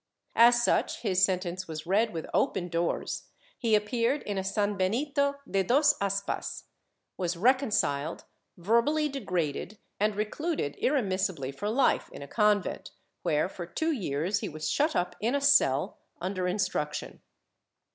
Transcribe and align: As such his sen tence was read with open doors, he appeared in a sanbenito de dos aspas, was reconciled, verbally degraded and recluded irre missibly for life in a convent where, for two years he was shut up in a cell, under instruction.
As 0.35 0.63
such 0.63 1.01
his 1.01 1.23
sen 1.23 1.37
tence 1.37 1.67
was 1.67 1.85
read 1.85 2.11
with 2.11 2.25
open 2.33 2.69
doors, 2.69 3.25
he 3.55 3.75
appeared 3.75 4.23
in 4.23 4.35
a 4.35 4.43
sanbenito 4.43 5.35
de 5.47 5.61
dos 5.63 5.93
aspas, 6.01 6.63
was 7.17 7.37
reconciled, 7.37 8.23
verbally 8.57 9.07
degraded 9.09 9.77
and 9.99 10.15
recluded 10.15 10.75
irre 10.81 11.05
missibly 11.07 11.53
for 11.53 11.69
life 11.69 12.09
in 12.11 12.23
a 12.23 12.27
convent 12.27 12.89
where, 13.21 13.47
for 13.47 13.67
two 13.67 13.91
years 13.91 14.39
he 14.39 14.49
was 14.49 14.71
shut 14.71 14.95
up 14.95 15.15
in 15.19 15.35
a 15.35 15.39
cell, 15.41 15.99
under 16.19 16.47
instruction. 16.47 17.21